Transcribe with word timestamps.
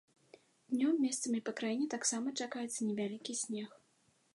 Днём 0.75 0.95
месцамі 1.07 1.43
па 1.49 1.55
краіне 1.61 1.87
таксама 1.95 2.27
чакаецца 2.39 2.77
невялікі 2.87 3.39
снег. 3.45 3.83